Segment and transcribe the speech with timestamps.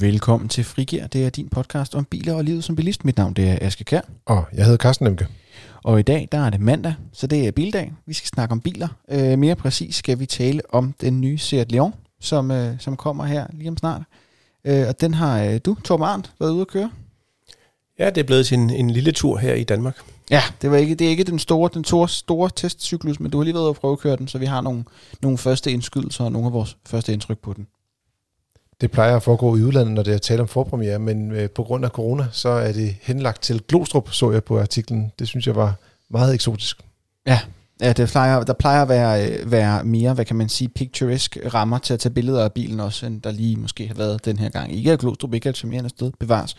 [0.00, 1.06] Velkommen til Frigir.
[1.06, 3.04] Det er din podcast om biler og livet som bilist.
[3.04, 4.00] Mit navn det er Aske Kær.
[4.26, 5.26] Og jeg hedder Carsten Lemke.
[5.84, 7.92] Og i dag der er det mandag, så det er bildag.
[8.06, 8.88] Vi skal snakke om biler.
[9.10, 13.24] Øh, mere præcis skal vi tale om den nye Seat Leon, som, øh, som kommer
[13.24, 14.02] her lige om snart.
[14.64, 16.90] Øh, og den har øh, du, Torben Arndt, været ude at køre.
[17.98, 19.96] Ja, det er blevet til en, en lille tur her i Danmark.
[20.30, 23.38] Ja, det, var ikke, det er ikke den store, den store, store testcyklus, men du
[23.38, 24.84] har lige været ude at prøve at køre den, så vi har nogle,
[25.22, 27.66] nogle første indskydelser og nogle af vores første indtryk på den.
[28.80, 31.62] Det plejer at foregå i udlandet, når det er tale om forpremiere, men øh, på
[31.62, 35.12] grund af corona, så er det henlagt til Glostrup, så jeg på artiklen.
[35.18, 35.74] Det synes jeg var
[36.10, 36.80] meget eksotisk.
[37.26, 37.40] Ja,
[37.80, 41.48] ja det plejer, der plejer at være, øh, være mere, hvad kan man sige, picturesque
[41.48, 44.38] rammer til at tage billeder af bilen også, end der lige måske har været den
[44.38, 44.72] her gang.
[44.72, 46.56] Ikke at Glostrup, ikke er et sted, bevares.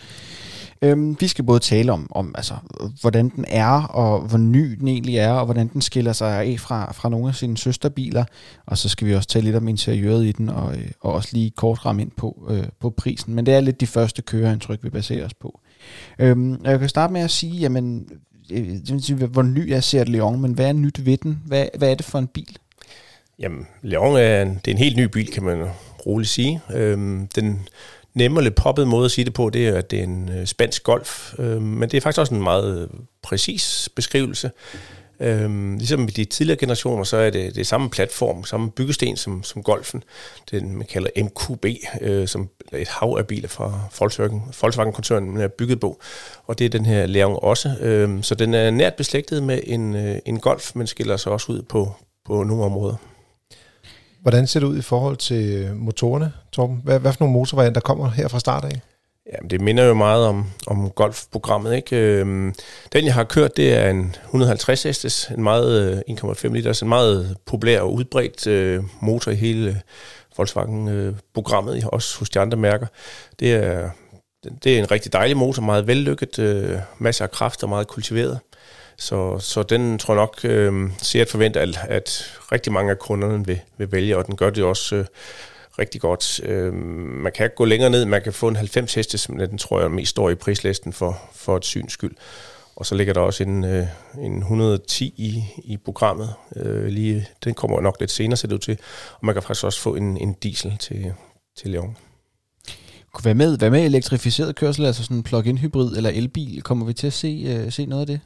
[0.82, 2.54] Øhm, vi skal både tale om, om altså,
[3.02, 6.60] hvordan den er, og hvor ny den egentlig er, og hvordan den skiller sig af
[6.60, 8.26] fra, fra nogle af sine søsterbiler.
[8.66, 11.30] Og så skal vi også tale lidt om interiøret i den, og, øh, og også
[11.34, 13.36] lige kort ramme ind på, øh, på prisen.
[13.36, 15.60] Men det er lidt de første køreindtryk, vi baserer os på.
[16.20, 18.08] Øhm, jeg kan starte med at sige, jamen,
[18.52, 21.42] øh, hvor ny er Seat Leon, men hvad er nyt ved den?
[21.46, 22.58] Hvad, hvad er det for en bil?
[23.40, 25.68] Jamen, Leon er en, det er en helt ny bil, kan man
[26.06, 26.62] roligt sige.
[26.74, 27.68] Øhm, den
[28.14, 30.30] nemme og lidt poppet måde at sige det på, det er, at det er en
[30.30, 31.40] øh, spansk golf.
[31.40, 32.88] Øh, men det er faktisk også en meget øh,
[33.24, 34.52] præcis beskrivelse.
[35.22, 39.44] Øhm, ligesom i de tidligere generationer, så er det det samme platform, samme byggesten som,
[39.44, 40.04] som Golfen.
[40.52, 41.66] Den man kalder MQB,
[42.02, 46.00] øh, som et hav af biler fra Volkswagen, Volkswagen-koncernen er bygget på.
[46.44, 47.76] Og det er den her Leon også.
[47.82, 51.52] Øhm, så den er nært beslægtet med en, øh, en Golf, men skiller sig også
[51.52, 51.94] ud på,
[52.26, 52.96] på nogle områder.
[54.22, 56.82] Hvordan ser det ud i forhold til øh, motorerne, Torben?
[56.84, 58.82] Hvad, hvad for nogle motorvarianter kommer her fra start af?
[59.34, 61.76] Jamen, det minder jo meget om, om golfprogrammet.
[61.76, 61.98] Ikke?
[61.98, 62.54] Øhm,
[62.94, 66.90] den, jeg har kørt, det er en 150 hestes, en meget 1,5 øh, liter, en
[66.90, 69.82] meget populær og udbredt øh, motor i hele
[70.38, 72.88] Volkswagen-programmet, øh, øh også hos de andre mærker.
[73.40, 73.90] Det er,
[74.64, 78.40] det er en rigtig dejlig motor, meget vellykket, øh, masser af kraft og meget kultiveret.
[78.98, 83.00] Så, så den tror jeg nok øh, ser at forvente, at, at rigtig mange af
[83.00, 85.06] kunderne vil, vil vælge, og den gør det også øh,
[85.80, 86.40] rigtig godt.
[86.44, 86.74] Øh,
[87.24, 89.92] man kan gå længere ned, man kan få en 90 heste, men den tror jeg
[89.92, 92.16] mest står i prislisten for, for et syns skyld.
[92.76, 93.88] Og så ligger der også en, øh,
[94.18, 96.34] en 110 i, i programmet.
[96.56, 98.78] Øh, lige, den kommer nok lidt senere, ser det ud til.
[99.14, 101.14] Og man kan faktisk også få en, en diesel til,
[101.58, 101.98] til Leon.
[103.22, 106.62] Hvad med, hvad med elektrificeret kørsel, altså sådan en plug-in hybrid eller elbil?
[106.62, 108.20] Kommer vi til at se, øh, se noget af det?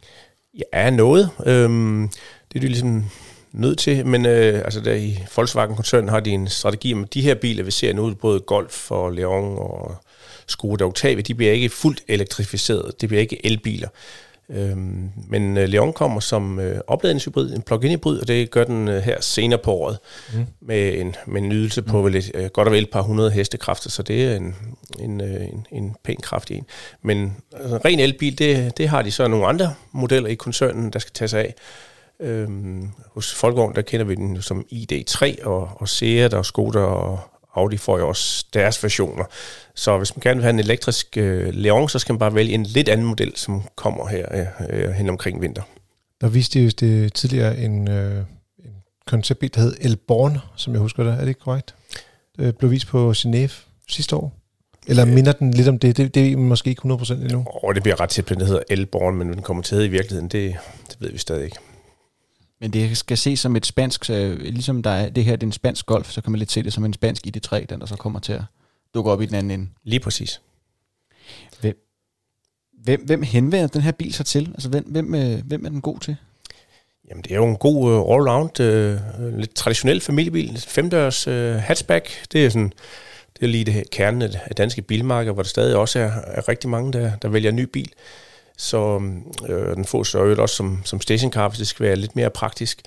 [0.73, 1.29] Ja, noget.
[1.45, 2.09] Øhm,
[2.49, 3.05] det er de ligesom
[3.53, 7.35] nødt til, men øh, altså der i Volkswagen-koncernen har de en strategi om, de her
[7.35, 9.95] biler, vi ser nu, både Golf og Leon og
[10.47, 13.87] Skoda Octavia, de bliver ikke fuldt elektrificeret, det bliver ikke elbiler.
[14.49, 18.87] Øhm, men øh, Leon kommer som øh, opladningshybrid, en plug-in hybrid, og det gør den
[18.87, 19.97] øh, her senere på året
[20.33, 20.45] mm.
[20.61, 22.05] med, en, med en nydelse på mm.
[22.05, 24.55] vel øh, godt og vel et par hundrede hestekræfter, så det er en,
[24.99, 26.65] en, øh, en, en pæn kraft i en.
[27.01, 30.99] Men altså, ren elbil, det, det har de så nogle andre modeller i koncernen, der
[30.99, 31.53] skal tage sig af.
[32.23, 37.19] Øhm, hos Folkevogn, der kender vi den som ID3 og, og Seat og Skoda og
[37.55, 39.23] Audi får jo også deres versioner.
[39.75, 42.53] Så hvis man gerne vil have en elektrisk øh, Leon, så skal man bare vælge
[42.53, 45.61] en lidt anden model, som kommer her øh, hen omkring vinter.
[46.21, 48.17] Der viste jo det tidligere en, øh,
[48.59, 48.75] en
[49.07, 51.13] konceptbil, der hed Elborn, som jeg husker det.
[51.13, 51.75] Er det ikke korrekt?
[52.37, 53.51] Det blev vist på Genève
[53.89, 54.33] sidste år.
[54.87, 55.97] Eller minder den lidt om det?
[55.97, 57.45] Det, det er måske ikke 100% endnu.
[57.63, 59.87] Åh, det bliver ret tæt på, det hedder Elborn, men den kommer til at i
[59.87, 60.55] virkeligheden, det,
[60.89, 61.57] det ved vi stadig ikke.
[62.63, 65.47] Men det skal ses som et spansk, så ligesom der er, det her det er
[65.47, 67.85] en spansk golf, så kan man lidt se det som en spansk ID3, den der
[67.85, 68.41] så kommer til at
[68.93, 69.69] dukke op i den anden ende.
[69.83, 70.41] Lige præcis.
[71.59, 71.77] Hvem,
[72.83, 74.51] hvem, hvem henvender den her bil sig til?
[74.53, 76.15] Altså hvem, hvem, øh, hvem er den god til?
[77.09, 82.25] Jamen det er jo en god uh, all-round, uh, lidt traditionel familiebil, femdørs uh, hatchback.
[82.31, 82.73] Det er sådan,
[83.33, 86.49] det er lige det her kernen af danske bilmarked, hvor der stadig også er, er
[86.49, 87.91] rigtig mange, der, der vælger en ny bil.
[88.63, 89.01] Så
[89.49, 92.81] øh, den får så også som, som stationcar, hvis det skal være lidt mere praktisk.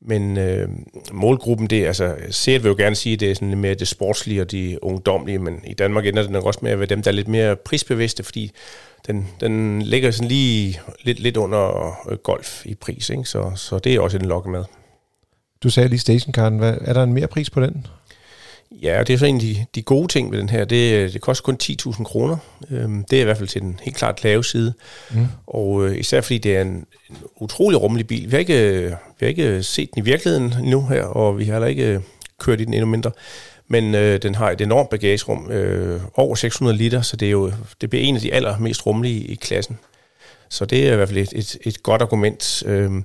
[0.00, 0.68] Men øh,
[1.12, 4.40] målgruppen, det altså, set vil jo gerne sige, det er sådan lidt mere det sportslige
[4.40, 7.10] og de ungdomlige, men i Danmark ender det nok også med at være dem, der
[7.10, 8.52] er lidt mere prisbevidste, fordi
[9.06, 13.24] den, den ligger sådan lige lidt, lidt under øh, golf i pris, ikke?
[13.24, 14.64] Så, så det er også en lokke med.
[15.62, 16.58] Du sagde lige stationcaren.
[16.58, 17.86] Hvad, er der en mere pris på den?
[18.72, 20.64] Ja, og det er så en af de, de gode ting ved den her.
[20.64, 22.36] Det, det koster kun 10.000 kroner.
[22.70, 24.74] Øhm, det er i hvert fald til den helt klart lave side.
[25.10, 25.26] Mm.
[25.46, 28.24] Og øh, især fordi det er en, en utrolig rummelig bil.
[28.24, 28.82] Vi har, ikke,
[29.18, 32.00] vi har ikke set den i virkeligheden nu her, og vi har heller ikke øh,
[32.38, 33.10] kørt i den endnu mindre.
[33.68, 37.52] Men øh, den har et enormt bagagerum, øh, over 600 liter, så det, er jo,
[37.80, 39.78] det bliver en af de allermest rummelige i klassen.
[40.48, 42.62] Så det er i hvert fald et, et, et godt argument.
[42.66, 43.04] Øhm,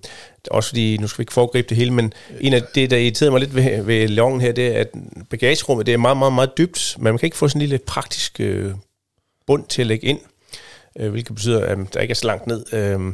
[0.51, 3.31] også fordi, nu skal vi ikke foregribe det hele, men en af det, der irriterede
[3.31, 4.87] mig lidt ved, ved Leon her, det er, at
[5.29, 7.77] bagagerummet, det er meget, meget, meget dybt, men man kan ikke få sådan en lille
[7.77, 8.71] praktisk øh,
[9.47, 10.19] bund til at lægge ind,
[10.99, 12.73] øh, hvilket betyder, at der ikke er så langt ned.
[12.73, 13.13] Øh,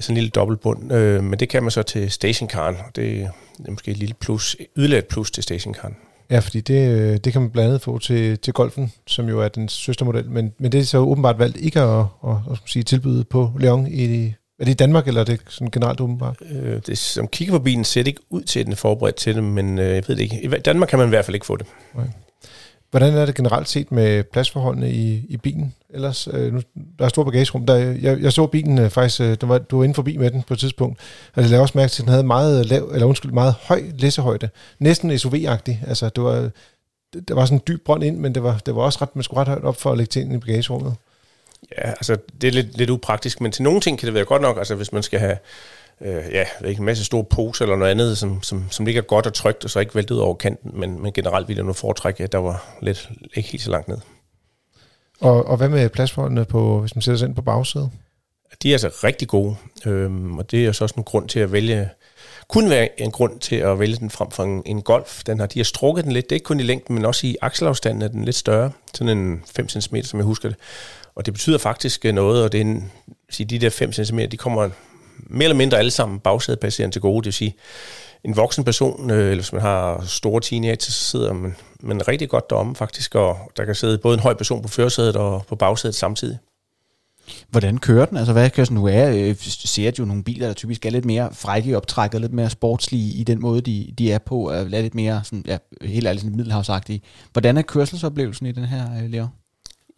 [0.00, 3.22] sådan en lille dobbeltbund, øh, men det kan man så til stationcaren, og det
[3.66, 5.96] er måske et lille plus, yderligere et plus til stationcaren.
[6.30, 9.40] Ja, fordi det, øh, det kan man blandt andet få til, til golfen, som jo
[9.40, 12.58] er den søstermodel, men, men det er så åbenbart valgt ikke at, at, at, at
[12.66, 14.26] sige, tilbyde på Leon i,
[14.58, 16.36] er det i Danmark, eller er det sådan generelt åbenbart?
[16.50, 19.16] Øh, det, som kigger på bilen, ser det ikke ud til, at den er forberedt
[19.16, 20.44] til det, men øh, jeg ved det ikke.
[20.44, 21.66] I Danmark kan man i hvert fald ikke få det.
[21.94, 22.08] Okay.
[22.90, 25.74] Hvordan er det generelt set med pladsforholdene i, i bilen?
[25.90, 26.60] Ellers, øh, nu,
[26.98, 27.66] der er stor bagagerum.
[27.66, 30.30] Der, jeg, jeg så bilen øh, faktisk, øh, der var, du var inde forbi med
[30.30, 31.00] den på et tidspunkt,
[31.34, 33.82] og jeg lavede også mærke til, at den havde meget lav, eller undskyld, meget høj
[33.98, 34.48] læsehøjde.
[34.78, 35.84] Næsten SUV-agtig.
[35.86, 36.50] Altså, det var,
[37.28, 39.22] der var sådan en dyb brønd ind, men det var, det var også ret, man
[39.22, 40.94] skulle ret højt op for at lægge ting i bagagerummet.
[41.78, 44.42] Ja, altså det er lidt, lidt upraktisk, men til nogle ting kan det være godt
[44.42, 45.36] nok, altså hvis man skal have
[46.00, 49.26] øh, ja, ikke, en masse store poser eller noget andet, som, som, som ligger godt
[49.26, 51.72] og trygt, og så ikke væltet ud over kanten, men, men generelt ville jeg nu
[51.72, 53.98] foretrække, at der var lidt, ikke helt så langt ned.
[55.20, 57.90] Og, og hvad med pladsforholdene, på, hvis man sætter sig ind på bagsædet?
[58.62, 59.56] De er altså rigtig gode,
[59.86, 61.88] øhm, og det er så også en grund til at vælge,
[62.48, 65.22] kunne være en grund til at vælge den frem for en, en Golf.
[65.24, 67.26] Den har, de har strukket den lidt, det er ikke kun i længden, men også
[67.26, 70.58] i akselafstanden er den lidt større, sådan en 5 cm, som jeg husker det.
[71.14, 72.92] Og det betyder faktisk noget, og det er en,
[73.30, 74.70] sige, de der 5 cm, de kommer
[75.26, 77.16] mere eller mindre alle sammen bagsædepasserende til gode.
[77.16, 77.54] Det vil sige,
[78.24, 82.28] en voksen person, øh, eller hvis man har store teenager, så sidder man, man rigtig
[82.28, 85.56] godt deromme faktisk, og der kan sidde både en høj person på førersædet og på
[85.56, 86.38] bagsædet samtidig.
[87.50, 88.16] Hvordan kører den?
[88.16, 89.10] Altså, hvad kører nu er?
[89.10, 92.50] Øh, ser jo nogle biler, der typisk er lidt mere frække i optrækket, lidt mere
[92.50, 96.22] sportslige i den måde, de, de er på, er lidt mere sådan, ja, helt ærligt
[96.22, 97.02] sådan middelhavsagtige.
[97.32, 99.26] Hvordan er kørselsoplevelsen i den her, øh, Leo?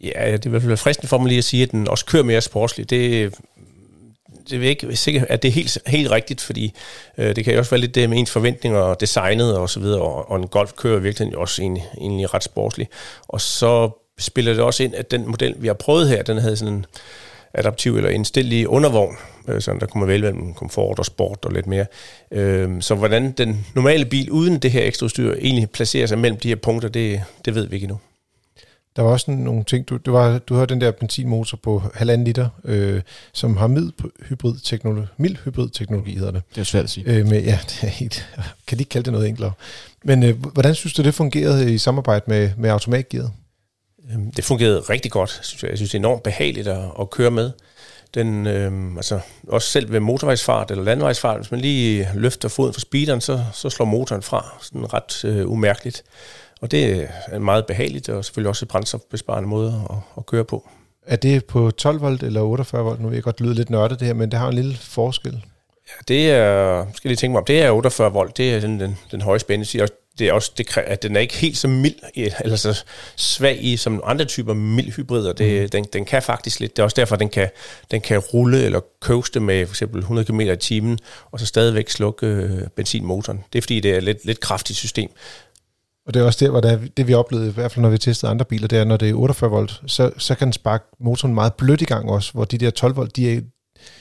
[0.01, 2.05] Ja, det er i hvert fald fristende for mig lige at sige, at den også
[2.05, 2.89] kører mere sportsligt.
[2.89, 3.33] Det,
[4.49, 6.73] det er ikke sikkert, at det er helt, helt rigtigt, fordi
[7.17, 9.79] øh, det kan jo også være lidt det med ens forventninger og designet og så
[9.79, 12.89] videre, og, og en golf kører virkelig også egentlig, egentlig ret sportslig.
[13.27, 16.57] Og så spiller det også ind, at den model, vi har prøvet her, den havde
[16.57, 16.85] sådan en
[17.53, 19.15] adaptiv eller indstillelig undervogn,
[19.47, 21.85] øh, sådan der kunne man vælge mellem komfort og sport og lidt mere.
[22.31, 26.39] Øh, så hvordan den normale bil uden det her ekstra udstyr egentlig placerer sig mellem
[26.39, 27.99] de her punkter, det, det ved vi ikke endnu.
[28.95, 32.25] Der var også nogle ting, du, du, var, du har den der benzinmotor på halvanden
[32.25, 33.01] liter, øh,
[33.33, 33.91] som har mild
[34.29, 36.41] hybrid teknologi, mild hybrid teknologi hedder det.
[36.55, 37.05] Det er svært at sige.
[37.07, 38.29] Øh, med, ja, det er helt,
[38.67, 39.51] kan de ikke kalde det noget enklere.
[40.03, 43.31] Men øh, hvordan synes du, det fungerede i samarbejde med, med automatgearet?
[44.11, 45.69] Øhm, det fungerede rigtig godt, synes jeg.
[45.69, 47.51] Jeg synes, det er enormt behageligt at, at køre med.
[48.13, 52.79] Den, øh, altså, også selv ved motorvejsfart eller landvejsfart, hvis man lige løfter foden fra
[52.79, 56.03] speederen, så, så slår motoren fra, sådan ret øh, umærkeligt.
[56.63, 60.69] Og det er meget behageligt, og selvfølgelig også et brændstofbesparende måde at, at køre på.
[61.05, 63.01] Er det på 12 volt eller 48 volt?
[63.01, 65.45] Nu vil jeg godt lyde lidt nørdet det her, men det har en lille forskel.
[65.87, 68.79] Ja, det er, skal lige tænke mig om, det er 48 volt, det er den,
[68.79, 69.89] den, den høje spænding.
[70.19, 72.83] Det er også, det, at den er ikke helt så mild, eller så
[73.15, 75.33] svag i som andre typer mild hybrider.
[75.33, 75.69] Det, mm.
[75.69, 76.75] den, den kan faktisk lidt.
[76.75, 77.49] Det er også derfor, den kan,
[77.91, 80.99] den kan rulle eller coaste med for eksempel 100 km i timen,
[81.31, 83.43] og så stadigvæk slukke øh, benzinmotoren.
[83.53, 85.09] Det er fordi, det er et lidt, lidt kraftigt system.
[86.05, 87.89] Og det er også der, hvor det, er, det vi oplevede, i hvert fald når
[87.89, 90.53] vi testede andre biler, det er, når det er 48 volt, så, så kan den
[90.53, 93.41] sparke motoren meget blødt i gang også, hvor de der 12 volt, de er, jeg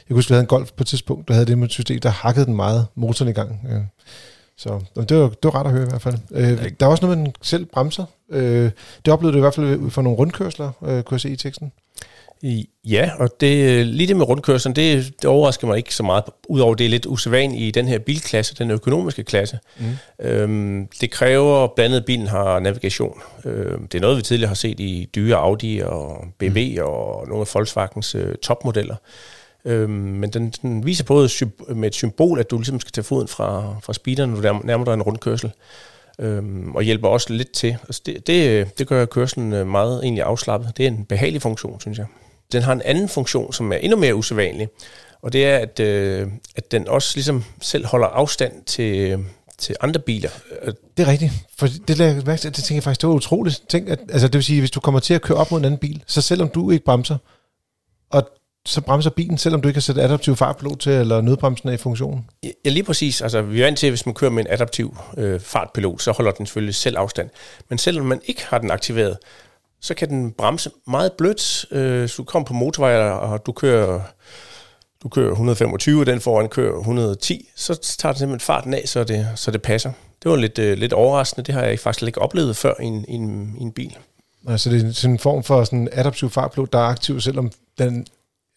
[0.08, 1.98] kunne huske, vi havde en Golf på et tidspunkt, der havde det med et system,
[1.98, 3.60] der hakkede den meget motoren i gang.
[3.68, 3.78] Ja.
[4.56, 6.18] Så det var, det var ret at høre i hvert fald.
[6.30, 8.04] Øh, der er også noget med, den selv bremser.
[8.30, 8.70] Øh,
[9.04, 11.72] det oplevede du i hvert fald for nogle rundkørsler, øh, kunne jeg se i teksten.
[12.84, 16.74] Ja, og det, lige det med rundkørslen, det, det overrasker mig ikke så meget, udover
[16.74, 19.58] det er lidt usædvanligt i den her bilklasse, den økonomiske klasse.
[19.78, 20.26] Mm.
[20.26, 23.22] Øhm, det kræver blandt andet, bilen har navigation.
[23.44, 26.82] Øhm, det er noget, vi tidligere har set i dyre Audi og BMW mm.
[26.82, 28.96] og nogle af Volkswagens øh, topmodeller.
[29.64, 31.28] Øhm, men den, den viser både
[31.68, 34.84] med et symbol, at du ligesom skal tage foden fra, fra speederen, når du nærmer
[34.84, 35.50] dig en rundkørsel.
[36.18, 37.76] Øhm, og hjælper også lidt til.
[37.82, 40.72] Altså det, det, det gør kørselen øh, meget egentlig afslappet.
[40.76, 42.06] Det er en behagelig funktion, synes jeg.
[42.52, 44.68] Den har en anden funktion, som er endnu mere usædvanlig,
[45.22, 49.24] og det er, at, øh, at den også ligesom selv holder afstand til,
[49.58, 50.30] til andre biler.
[50.96, 51.32] Det er rigtigt.
[51.58, 53.62] For det, det, det, det tænker jeg faktisk, det var utroligt.
[53.68, 55.64] Tænk, at, altså det vil sige, hvis du kommer til at køre op mod en
[55.64, 57.16] anden bil, så selvom du ikke bremser,
[58.10, 58.28] og
[58.66, 61.76] så bremser bilen, selvom du ikke har sat adaptiv fartpilot til, eller nødbremsen er i
[61.76, 62.24] funktion?
[62.42, 63.22] Ja, lige præcis.
[63.22, 66.12] Altså, vi er vant til, at hvis man kører med en adaptiv øh, fartpilot, så
[66.12, 67.30] holder den selvfølgelig selv afstand.
[67.68, 69.16] Men selvom man ikke har den aktiveret,
[69.82, 71.66] så kan den bremse meget blødt.
[71.70, 74.00] Øh, så du kommer på motorvej, og du kører,
[75.02, 79.04] du kører 125, og den foran kører 110, så tager den simpelthen farten af, så
[79.04, 79.92] det, så det passer.
[80.22, 81.46] Det var lidt, øh, lidt overraskende.
[81.46, 83.96] Det har jeg faktisk ikke oplevet før i en, i en, i en bil.
[84.48, 88.06] Altså det er sådan en form for sådan adaptiv fartpilot, der er aktiv, selvom den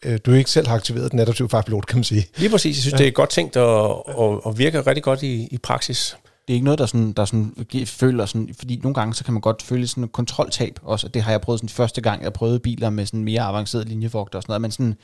[0.04, 2.26] øh, du ikke selv har aktiveret den adaptive fartpilot, kan man sige.
[2.36, 2.76] Lige præcis.
[2.76, 2.98] Jeg synes, ja.
[2.98, 6.16] det er godt tænkt og, og, og virker rigtig godt i, i praksis.
[6.48, 9.34] Det er ikke noget, der, sådan, der sådan, føler sådan, fordi nogle gange så kan
[9.34, 12.32] man godt føle sådan en kontroltab også, det har jeg prøvet sådan første gang, jeg
[12.32, 14.94] prøvede biler med sådan mere avanceret linjevogter og sådan noget, men sådan,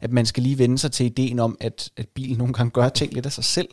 [0.00, 2.88] at man skal lige vende sig til ideen om, at, at bilen nogle gange gør
[2.88, 3.68] ting lidt af sig selv,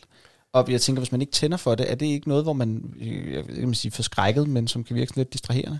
[0.53, 2.93] og jeg tænker, hvis man ikke tænder for det, er det ikke noget, hvor man,
[3.01, 5.79] øh, jeg vil sige forskrækket, men som kan virke lidt distraherende?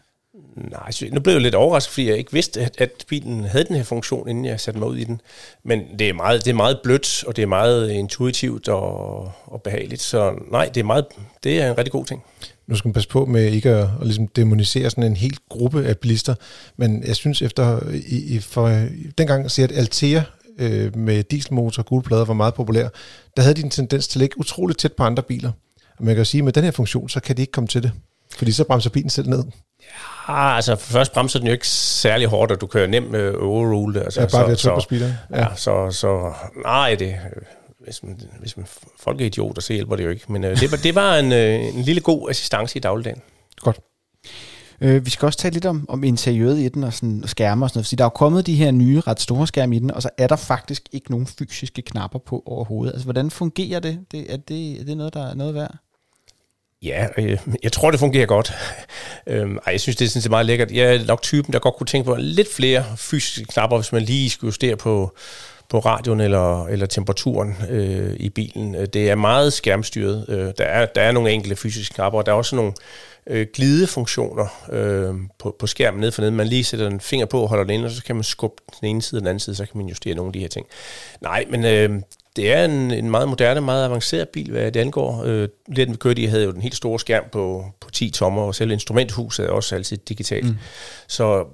[0.55, 3.63] Nej, altså, nu blev jeg lidt overrasket, fordi jeg ikke vidste, at, at bilen havde
[3.63, 5.21] den her funktion, inden jeg satte mig ud i den.
[5.63, 9.61] Men det er meget, det er meget blødt, og det er meget intuitivt og, og
[9.63, 10.01] behageligt.
[10.01, 11.05] Så nej, det er, meget,
[11.43, 12.23] det er en rigtig god ting.
[12.67, 15.85] Nu skal man passe på med ikke at, at ligesom demonisere sådan en hel gruppe
[15.85, 16.35] af bilister,
[16.77, 18.85] men jeg synes efter, i, i, for,
[19.17, 20.21] dengang siger at Altea
[20.59, 22.87] øh, med dieselmotor og gule plader var meget populær,
[23.37, 25.51] der havde de en tendens til at ligge utroligt tæt på andre biler.
[25.97, 27.83] Og man kan sige, at med den her funktion, så kan de ikke komme til
[27.83, 27.91] det.
[28.33, 29.43] Fordi så bremser bilen selv ned.
[30.29, 34.03] Ja, altså først bremser den jo ikke særlig hårdt, og du kører nemt med overrule.
[34.03, 35.13] Altså, ja, bare ved at trykke på speederen.
[35.31, 35.39] Ja.
[35.39, 36.33] ja, så, så
[36.63, 37.15] nej, det,
[37.83, 38.65] hvis man, hvis man
[38.99, 40.31] folk er idioter, så hjælper det jo ikke.
[40.31, 43.21] Men øh, det, var, det var en, øh, en lille god assistance i dagligdagen.
[43.57, 43.79] Godt.
[44.81, 47.69] Øh, vi skal også tale lidt om, om interiøret i den og sådan skærme og
[47.69, 49.91] sådan noget, fordi der er jo kommet de her nye ret store skærme i den,
[49.91, 52.93] og så er der faktisk ikke nogen fysiske knapper på overhovedet.
[52.93, 53.99] Altså, hvordan fungerer det?
[54.11, 55.75] det er, det er det noget, der er noget værd?
[56.83, 58.53] Ja, øh, jeg tror, det fungerer godt.
[59.27, 60.71] Øh, ej, jeg synes, det er sådan set meget lækkert.
[60.71, 64.01] Jeg er nok typen, der godt kunne tænke på lidt flere fysiske knapper, hvis man
[64.01, 65.15] lige skulle justere på,
[65.69, 68.75] på radioen eller, eller temperaturen øh, i bilen.
[68.75, 70.25] Øh, det er meget skærmstyret.
[70.29, 72.73] Øh, der, er, der er nogle enkelte fysiske knapper, og der er også nogle
[73.27, 76.31] øh, glidefunktioner øh, på, på skærmen ned for nede.
[76.31, 78.61] Man lige sætter en finger på og holder den inde, og så kan man skubbe
[78.81, 80.47] den ene side og den anden side, så kan man justere nogle af de her
[80.47, 80.65] ting.
[81.21, 82.01] Nej, men øh,
[82.39, 85.23] det er en, en meget moderne, meget avanceret bil, hvad det angår.
[85.25, 88.41] Øh, lidt vi kørte i, havde jo den helt store skærm på, på 10 tommer,
[88.41, 90.45] og selv instrumenthuset er også altid digitalt.
[90.45, 90.57] Mm.
[91.07, 91.45] Så,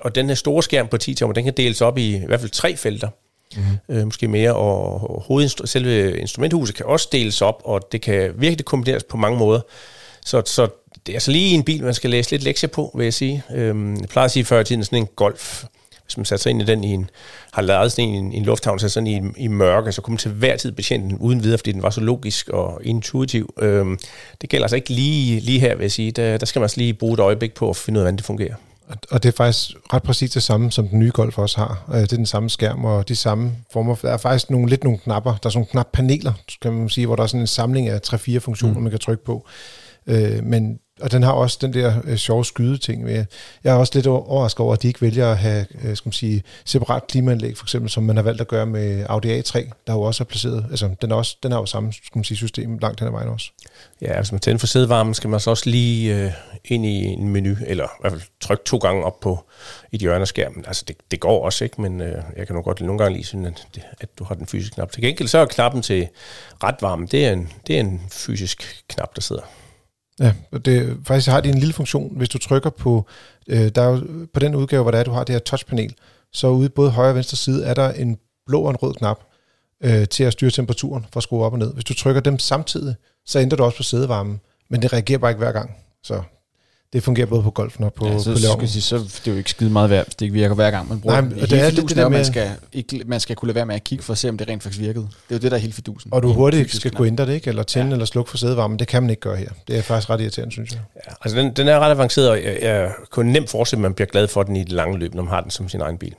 [0.00, 2.40] og den her store skærm på 10 tommer, den kan deles op i i hvert
[2.40, 3.08] fald tre felter.
[3.56, 3.94] Mm.
[3.94, 8.64] Øh, måske mere, og, hovedinstru- selve instrumenthuset kan også deles op, og det kan virkelig
[8.64, 9.60] kombineres på mange måder.
[10.24, 10.68] Så, så
[11.06, 13.42] det er altså lige en bil, man skal læse lidt lektier på, vil jeg sige.
[13.54, 15.64] Øhm, jeg plejer at sige før i tiden, sådan en Golf,
[16.04, 17.10] hvis man satte sig ind i den i en,
[17.52, 20.30] har lavet sådan en, en lufthavn, så sådan i, i mørke, så kunne man til
[20.30, 23.54] hver tid betjene den uden videre, fordi den var så logisk og intuitiv.
[23.58, 23.98] Øhm,
[24.40, 26.10] det gælder altså ikke lige, lige her, vil jeg sige.
[26.10, 28.16] Der, der skal man altså lige bruge et øjeblik på at finde ud af, hvordan
[28.16, 28.54] det fungerer.
[29.10, 31.84] Og det er faktisk ret præcis det samme, som den nye Golf også har.
[31.94, 33.94] Øh, det er den samme skærm og de samme former.
[33.94, 35.30] Der er faktisk nogle, lidt nogle knapper.
[35.30, 36.32] Der er sådan nogle knappaneler,
[36.62, 38.82] kan man sige, hvor der er sådan en samling af 3-4 funktioner, mm.
[38.82, 39.46] man kan trykke på.
[40.06, 43.24] Øh, men og den har også den der øh, sjove skydeting med.
[43.64, 46.12] Jeg er også lidt overrasket over, at de ikke vælger at have øh, skal man
[46.12, 49.92] sige, separat klimaanlæg, for eksempel, som man har valgt at gøre med Audi A3, der
[49.92, 50.66] jo også er placeret.
[50.70, 53.12] Altså, den, er også, den har jo samme skal man sige, system langt hen ad
[53.12, 53.50] vejen også.
[54.02, 56.32] Ja, altså, hvis man tænder for sædevarmen, skal man så også lige øh,
[56.64, 59.44] ind i en menu, eller i hvert fald trykke to gange op på
[59.92, 60.64] i hjørne af skærmen.
[60.66, 61.80] Altså, det, det går også, ikke?
[61.82, 64.34] Men øh, jeg kan nok godt nogle gange lige synes, at, det, at du har
[64.34, 64.92] den fysiske knap.
[64.92, 66.08] Til gengæld så er knappen til
[66.62, 69.42] ret varme, det er en, det er en fysisk knap, der sidder.
[70.20, 70.32] Ja,
[70.64, 73.06] det, faktisk har de en lille funktion, hvis du trykker på,
[73.46, 75.94] øh, der er jo, på den udgave, hvor der er, du har det her touchpanel,
[76.32, 79.20] så ude både højre og venstre side er der en blå og en rød knap
[79.84, 81.74] øh, til at styre temperaturen for at skrue op og ned.
[81.74, 82.94] Hvis du trykker dem samtidig,
[83.26, 84.40] så ændrer du også på sædevarmen,
[84.70, 85.76] men det reagerer bare ikke hver gang.
[86.02, 86.22] Så
[86.94, 89.30] det fungerer både på golfen og på, ja, så, på skal sige, så det er
[89.30, 91.50] jo ikke skide meget værd, hvis det ikke virker hver gang, man bruger Nej, det.
[91.50, 93.74] det er lidt det der med, man skal, ikke, man skal kunne lade være med
[93.74, 95.04] at kigge for at se, om det rent faktisk virkede.
[95.04, 96.14] Det er jo det, der er helt fidusen.
[96.14, 97.48] Og du hurtigt skal kunne ændre det, ikke?
[97.48, 97.92] eller tænde ja.
[97.92, 98.78] eller slukke for sædevarmen.
[98.78, 99.48] Det kan man ikke gøre her.
[99.68, 100.80] Det er faktisk ret irriterende, synes jeg.
[101.06, 103.94] Ja, altså den, den er ret avanceret, og jeg, jeg kunne nemt forestille, at man
[103.94, 105.98] bliver glad for den i det lange løb, når man har den som sin egen
[105.98, 106.14] bil.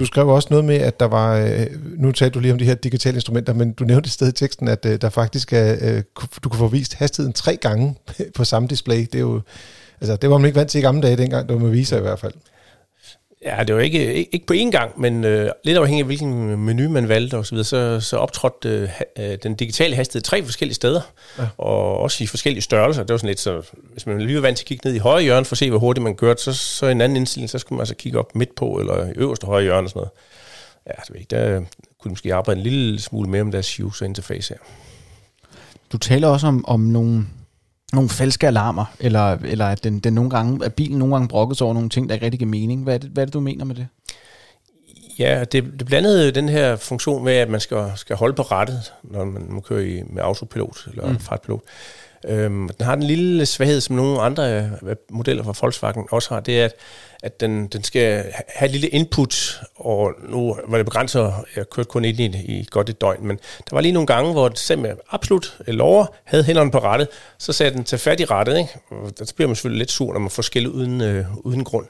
[0.00, 1.66] Du skrev også noget med, at der var, øh,
[1.96, 4.32] nu talte du lige om de her digitale instrumenter, men du nævnte et sted i
[4.32, 6.02] teksten, at øh, der faktisk er, øh,
[6.44, 7.96] du kunne få vist hastigheden tre gange
[8.36, 9.00] på samme display.
[9.00, 9.40] Det er jo,
[10.00, 11.98] altså det var man ikke vant til i gamle dage dengang, det var med viser
[11.98, 12.32] i hvert fald.
[13.44, 16.90] Ja, det var ikke, ikke, på én gang, men øh, lidt afhængig af hvilken menu
[16.90, 21.00] man valgte og så videre, så, så optrådte øh, den digitale hastighed tre forskellige steder,
[21.38, 21.46] ja.
[21.58, 23.02] og også i forskellige størrelser.
[23.02, 24.98] Det var sådan lidt så, hvis man lige var vant til at kigge ned i
[24.98, 27.58] højre hjørne for at se, hvor hurtigt man kørte, så, så en anden indstilling, så
[27.58, 30.10] skulle man altså kigge op midt på, eller i øverste højre hjørne og sådan noget.
[30.86, 31.62] Ja, det ved ikke, der
[32.02, 34.58] kunne måske arbejde en lille smule mere om deres user interface her.
[35.92, 37.26] Du taler også om, om nogle
[37.92, 41.60] nogle falske alarmer, eller, eller at, den, den nogle gange, at bilen nogle gange brokkes
[41.60, 42.82] over nogle ting, der ikke rigtig giver mening.
[42.82, 43.86] Hvad er det, hvad er det du mener med det?
[45.18, 48.92] Ja, det, det blandede den her funktion med, at man skal, skal holde på rettet,
[49.02, 51.18] når man, man kører i, med autopilot eller mm.
[51.18, 51.62] fartpilot.
[52.28, 56.40] Øhm, den har den lille svaghed, som nogle andre øh, modeller fra Volkswagen også har,
[56.40, 56.74] det er, at,
[57.22, 61.88] at den, den skal have et lille input, og nu var det begrænset, jeg kørte
[61.88, 64.58] kun ind i, i godt et døgn, men der var lige nogle gange, hvor det
[64.58, 67.08] simpelthen absolut øh, lover, havde hænderne på rettet,
[67.38, 68.70] så sagde den, tag fat i rettet, ikke?
[68.90, 71.86] Og der bliver man selvfølgelig lidt sur, når man får skæld uden, øh, uden grund.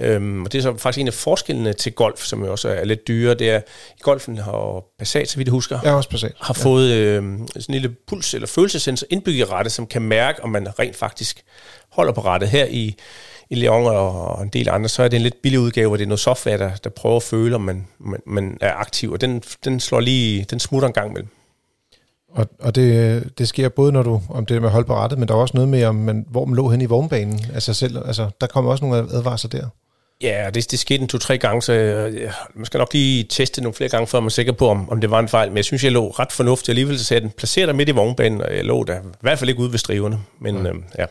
[0.00, 2.84] Øhm, og det er så faktisk en af forskellene til golf, som jo også er
[2.84, 3.34] lidt dyre.
[3.34, 3.58] Det er,
[3.98, 6.32] i golfen har Passat, så vidt jeg husker, Ja, også Passat.
[6.40, 10.44] har fået øh, sådan en lille puls- eller følelsesensor indbygget i rettet, som kan mærke,
[10.44, 11.42] om man rent faktisk
[11.92, 12.48] holder på rettet.
[12.48, 12.96] Her i,
[13.50, 16.04] i Leon og en del andre, så er det en lidt billig udgave, hvor det
[16.04, 19.12] er noget software, der, der prøver at føle, om man, man, man er aktiv.
[19.12, 21.28] Og den, den slår lige, den smutter en gang imellem.
[22.30, 24.94] Og, og det, det sker både, når du, om det er med at holde på
[24.94, 27.40] rettet, men der er også noget med, om man, hvor man lå hen i vognbanen.
[27.54, 29.66] Altså, selv, altså der kommer også nogle advarsler der.
[30.22, 33.74] Ja, det, det skete en to-tre gange, så øh, man skal nok lige teste nogle
[33.74, 35.48] flere gange, før man er sikker på, om, om det var en fejl.
[35.48, 36.68] Men jeg synes, jeg lå ret fornuftigt.
[36.68, 39.38] Alligevel så sagde den, placer dig midt i vognbanen, og jeg lå der i hvert
[39.38, 40.20] fald ikke ude ved striverne.
[40.40, 40.70] Men ja.
[40.70, 41.06] Øh, ja,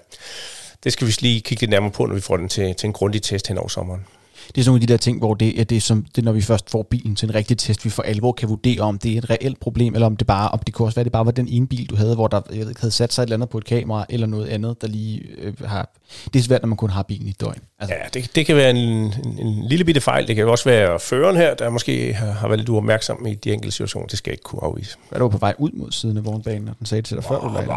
[0.84, 2.94] det skal vi lige kigge lidt nærmere på, når vi får den til, til en
[2.94, 4.06] grundig test hen over sommeren.
[4.48, 6.22] Det er sådan nogle af de der ting, hvor det er, det er, som, det
[6.22, 8.82] er, når vi først får bilen til en rigtig test, vi for alvor kan vurdere,
[8.82, 11.04] om det er et reelt problem, eller om det bare, om det kunne også være,
[11.04, 13.14] det bare var den ene bil, du havde, hvor der jeg ved, ikke, havde sat
[13.14, 15.90] sig et eller andet på et kamera, eller noget andet, der lige øh, har...
[16.34, 17.60] Det er svært, når man kun har bilen i et døgn.
[17.80, 17.96] Altså.
[17.96, 20.28] Ja, det, det kan være en, en, en lille bitte fejl.
[20.28, 23.54] Det kan også være føreren her, der måske har, har været lidt uopmærksom i de
[23.54, 24.08] enkelte situationer.
[24.08, 24.98] Det skal jeg ikke kunne afvise.
[25.12, 27.24] Er du på vej ud mod siden af vognbanen, og den sagde det til dig
[27.24, 27.68] før, du lagde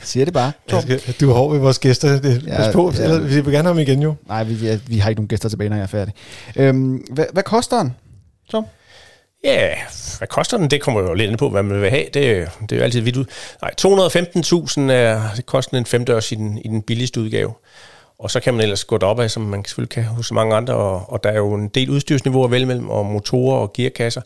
[0.10, 0.52] Siger det bare.
[0.68, 0.82] Tom.
[1.20, 2.20] Du er hård ved vores gæster.
[2.20, 3.18] Det, ja, pas på, ja.
[3.36, 4.14] Vi vil gerne have dem igen jo.
[4.28, 6.14] Nej, vi, vi, vi har ikke nogen gæster tilbage, når jeg er færdig.
[6.56, 7.94] Øhm, hvad, hvad koster den,
[8.50, 8.66] Tom?
[9.44, 9.74] Ja,
[10.18, 10.70] hvad koster den?
[10.70, 12.04] Det kommer jo lidt ind på, hvad man vil have.
[12.04, 12.14] Det,
[12.60, 13.24] det er jo altid vidt ud.
[13.62, 17.52] Nej, 215.000 er det koster en femdørs i den, i den billigste udgave.
[18.18, 20.74] Og så kan man ellers gå derop af, som man selvfølgelig kan hos mange andre.
[20.74, 24.20] Og, og der er jo en del udstyrsniveauer vel mellem, og motorer og gearkasser.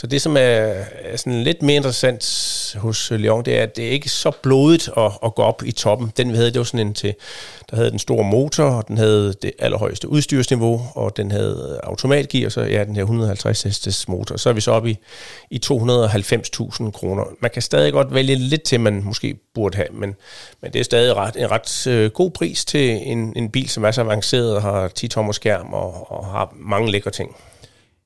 [0.00, 3.86] Så det, som er, er sådan lidt mere interessant hos Leon, det er, at det
[3.86, 6.12] er ikke så blodigt at, at gå op i toppen.
[6.16, 7.14] Den vi havde, det var sådan en til,
[7.70, 12.46] der havde den store motor, og den havde det allerhøjeste udstyrsniveau, og den havde automatgear,
[12.46, 14.36] og så ja, den her 150 hestes motor.
[14.36, 14.98] Så er vi så oppe i,
[15.50, 17.24] i 290.000 kroner.
[17.40, 20.14] Man kan stadig godt vælge lidt til, man måske burde have, men,
[20.62, 23.84] men det er stadig ret, en ret øh, god pris til en, en bil, som
[23.84, 27.36] er så avanceret og har 10-tommer skærm og, og har mange lækre ting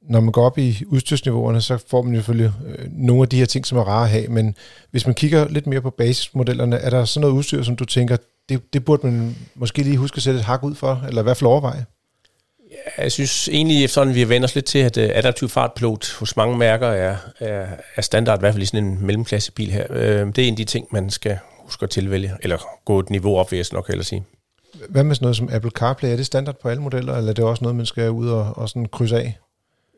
[0.09, 3.39] når man går op i udstyrsniveauerne, så får man jo selvfølgelig øh, nogle af de
[3.39, 4.55] her ting, som er rare at have, men
[4.91, 8.17] hvis man kigger lidt mere på basismodellerne, er der sådan noget udstyr, som du tænker,
[8.49, 11.25] det, det burde man måske lige huske at sætte et hak ud for, eller i
[11.25, 11.85] hvert fald overveje?
[12.71, 16.17] Ja, jeg synes egentlig, efterhånden vi har vendt os lidt til, at uh, adaptiv fartpilot
[16.19, 19.87] hos mange mærker er, er, er standard, i hvert fald i sådan en mellemklassebil her.
[19.91, 23.11] Uh, det er en af de ting, man skal huske at tilvælge, eller gå et
[23.11, 24.25] niveau op, vil jeg nok hellere sige.
[24.89, 26.11] Hvad med sådan noget som Apple CarPlay?
[26.13, 28.59] Er det standard på alle modeller, eller er det også noget, man skal ud og,
[28.59, 29.39] og sådan krydse af?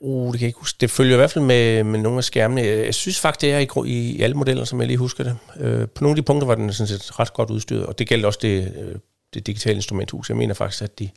[0.00, 0.76] Uh, det kan jeg ikke huske.
[0.80, 2.62] Det følger i hvert fald med, med nogle af skærmene.
[2.62, 5.36] Jeg synes faktisk, det er i, i alle modeller, som jeg lige husker det.
[5.60, 8.08] Øh, på nogle af de punkter var den sådan set ret godt udstyret, og det
[8.08, 8.94] gælder også det, øh,
[9.34, 10.28] det digitale instrumenthus.
[10.28, 11.08] Jeg mener faktisk, at de,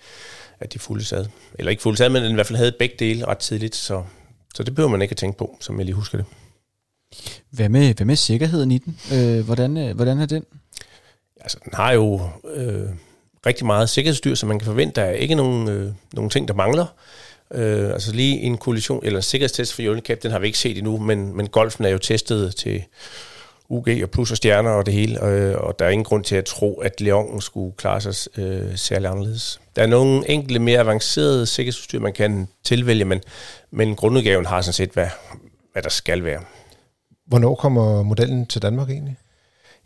[0.59, 1.25] at de fulde sad.
[1.59, 4.03] Eller ikke fulde sad, men i hvert fald havde begge dele ret tidligt, så,
[4.55, 6.25] så det behøver man ikke at tænke på, som jeg lige husker det.
[7.51, 8.99] Hvad med, hvad med sikkerheden i den?
[9.13, 10.43] Øh, hvordan, øh, hvordan er den?
[11.41, 12.21] Altså, den har jo
[12.55, 12.89] øh,
[13.45, 16.47] rigtig meget sikkerhedsstyr, så man kan forvente, at der er ikke nogen, øh, nogen ting,
[16.47, 16.85] der mangler.
[17.53, 20.77] Øh, altså lige en kollision, eller en sikkerhedstest for Unicap, den har vi ikke set
[20.77, 22.83] endnu, men, men golfen er jo testet til
[23.69, 26.35] UG og plus og stjerner og det hele, og, og der er ingen grund til
[26.35, 29.62] at tro, at Leongen skulle klare sig øh, særlig anderledes.
[29.75, 33.21] Der er nogle enkelte mere avancerede sikkerhedsudstyr, man kan tilvælge, men,
[33.71, 35.07] men grundudgaven har sådan set, hvad,
[35.73, 36.41] hvad der skal være.
[37.27, 39.17] Hvornår kommer modellen til Danmark egentlig?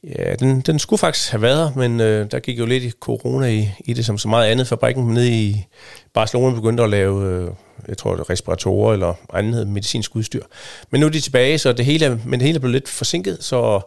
[0.03, 2.91] Ja, den, den skulle faktisk have været her, men øh, der gik jo lidt i
[2.91, 4.67] corona i, i det, som så meget andet.
[4.67, 5.65] Fabrikken nede i
[6.13, 7.49] Barcelona begyndte at lave, øh,
[7.87, 10.43] jeg tror, det respiratorer eller andet medicinsk udstyr.
[10.89, 13.81] Men nu er de tilbage, så det hele, men det hele blev lidt forsinket, så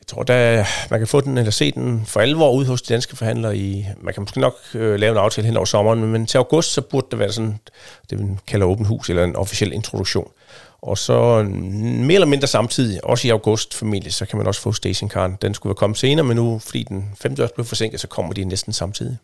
[0.00, 2.94] jeg tror, der, man kan få den eller se den for alvor ud hos de
[2.94, 6.26] danske forhandlere i, man kan måske nok øh, lave en aftale hen over sommeren, men
[6.26, 7.58] til august, så burde det være sådan,
[8.10, 10.30] det man kalder åben hus, eller en officiel introduktion.
[10.82, 14.72] Og så mere eller mindre samtidig, også i august familie, så kan man også få
[14.72, 15.38] stationcaren.
[15.42, 18.32] Den skulle være kommet senere, men nu, fordi den femte også blev forsinket, så kommer
[18.32, 19.18] de næsten samtidig.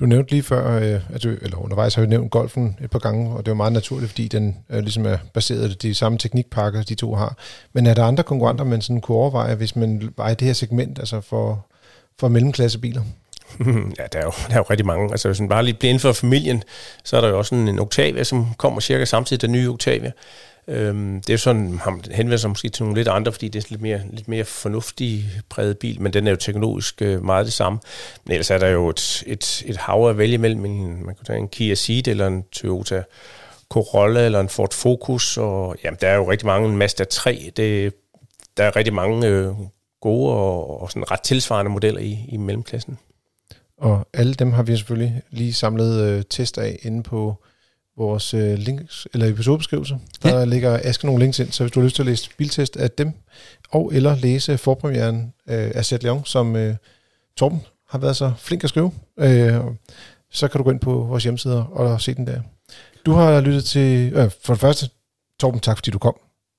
[0.00, 2.98] Du nævnte lige før, øh, at du, eller undervejs har vi nævnt golfen et par
[2.98, 6.18] gange, og det er meget naturligt, fordi den øh, ligesom er baseret på de samme
[6.18, 7.36] teknikpakker, de to har.
[7.72, 10.52] Men er der andre konkurrenter, man sådan kunne overveje, hvis man var i det her
[10.52, 11.66] segment, altså for,
[12.20, 13.02] for mellemklassebiler?
[13.98, 15.10] ja, der er, jo, der er jo rigtig mange.
[15.10, 16.62] Altså hvis man bare lige bliver inden for familien,
[17.04, 20.12] så er der jo også en, en Octavia, som kommer cirka samtidig, den nye Octavia.
[20.68, 23.66] Øhm, det er sådan, han henvender sig måske til nogle lidt andre, fordi det er
[23.70, 27.52] lidt mere, lidt mere fornuftig præget bil, men den er jo teknologisk øh, meget det
[27.52, 27.78] samme.
[28.24, 30.64] Men ellers er der jo et, et, et hav at vælge mellem.
[30.64, 33.02] En, man kan tage en Kia Ceed eller en Toyota
[33.70, 37.52] Corolla eller en Ford Focus, og jamen, der er jo rigtig mange, en Mazda 3,
[37.56, 37.94] det,
[38.56, 39.52] der er rigtig mange øh,
[40.00, 42.98] gode og, og sådan ret tilsvarende modeller i, i mellemklassen.
[43.78, 47.36] Og alle dem har vi selvfølgelig lige samlet øh, tester af inde på
[47.96, 49.98] vores øh, links, eller episodebeskrivelse.
[50.22, 50.44] Der ja.
[50.44, 52.90] ligger Aske nogle links ind, så hvis du har lyst til at læse biltest af
[52.90, 53.12] dem,
[53.70, 56.76] og eller læse forpremieren øh, af Zet Leon, som øh,
[57.36, 59.54] Torben har været så flink at skrive, øh,
[60.30, 62.40] så kan du gå ind på vores hjemmeside og se den der.
[63.06, 64.88] Du har lyttet til, øh, for det første,
[65.40, 66.14] Torben, tak fordi du kom,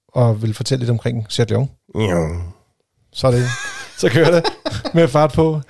[0.07, 1.69] og vil fortælle lidt omkring Seat Leon.
[1.95, 2.27] Ja.
[3.13, 3.45] Så er det,
[3.97, 4.43] så kører det
[4.95, 5.61] med fart på.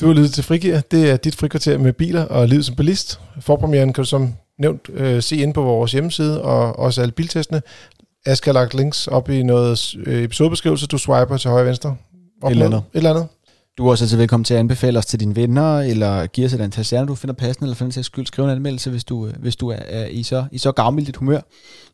[0.00, 0.80] Du har lyttet til Frigir.
[0.80, 3.20] Det er dit frikvarter med biler og livet som bilist.
[3.40, 7.62] Forpremieren kan du som nævnt øh, se ind på vores hjemmeside og også alle biltestene.
[8.26, 10.86] Aske har lagt links op i noget øh, episodebeskrivelse.
[10.86, 11.96] Du swiper til højre og venstre.
[12.42, 12.78] Op Et eller andet.
[12.78, 13.26] Et eller andet.
[13.78, 16.52] Du er også altid velkommen til at anbefale os til dine venner, eller give os
[16.52, 19.04] et antal stjerner, du finder passende, eller for den sags skyld skrive en anmeldelse, hvis
[19.04, 21.40] du, øh, hvis du er, er i, så, i så gavmildt humør.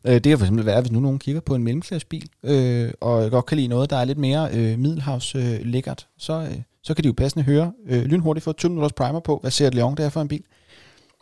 [0.07, 3.31] Øh, det kan for eksempel være, hvis nu nogen kigger på en mellemklassebil, øh, og
[3.31, 6.93] godt kan lide noget, der er lidt mere øh, middelhavs øh, lækkert, så, øh, så
[6.93, 9.97] kan de jo passende høre øh, lynhurtigt få 20 minutters primer på, hvad Seat Leon
[9.97, 10.43] der er for en bil.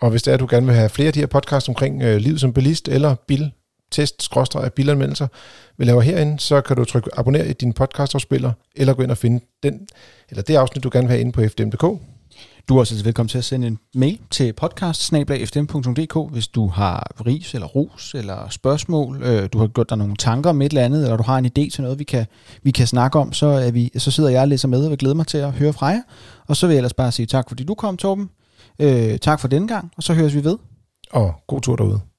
[0.01, 2.01] Og hvis det er, at du gerne vil have flere af de her podcasts omkring
[2.01, 3.51] øh, livet som bilist eller bil,
[3.91, 5.27] test, skråstreg, bilanmeldelser,
[5.77, 9.17] vi laver herinde, så kan du trykke abonner i din podcastafspiller, eller gå ind og
[9.17, 9.87] finde den,
[10.29, 12.01] eller det afsnit, du gerne vil have inde på fdm.dk.
[12.69, 15.13] Du er også velkommen til at sende en mail til podcast
[16.31, 20.49] hvis du har ris eller ros eller spørgsmål, øh, du har gjort dig nogle tanker
[20.49, 22.25] om et eller andet, eller du har en idé til noget, vi kan,
[22.63, 24.97] vi kan snakke om, så, er vi, så sidder jeg og læser med og vil
[24.97, 26.01] glæde mig til at høre fra jer.
[26.47, 28.29] Og så vil jeg ellers bare sige tak, fordi du kom, Torben.
[28.79, 30.57] Øh, tak for denne gang, og så høres vi ved.
[31.11, 32.10] Og god tur derude.